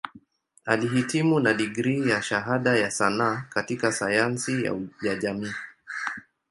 [0.65, 4.63] Alihitimu na digrii ya Shahada ya Sanaa katika Sayansi
[5.01, 5.53] ya Jamii.